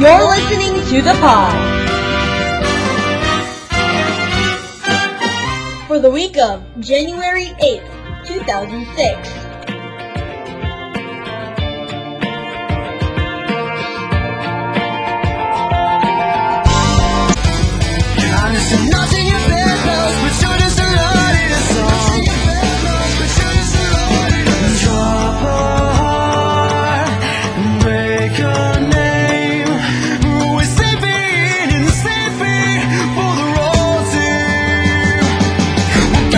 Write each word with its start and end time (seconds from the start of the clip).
You're 0.00 0.26
listening 0.26 0.80
to 0.88 1.02
the 1.02 1.12
pod. 1.20 1.52
For 5.86 6.00
the 6.00 6.10
week 6.10 6.38
of 6.38 6.64
January 6.80 7.52
8th, 7.60 8.26
2006. 8.26 9.51